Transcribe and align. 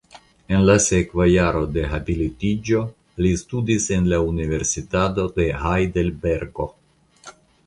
En 0.55 0.61
la 0.67 0.75
sekva 0.85 1.25
jaro 1.31 1.61
de 1.75 1.83
habilitiĝo 1.91 2.81
li 3.25 3.35
studis 3.43 3.87
en 3.99 4.09
la 4.15 4.19
Universitato 4.33 5.29
de 5.37 5.47
Hajdelbergo. 5.67 6.69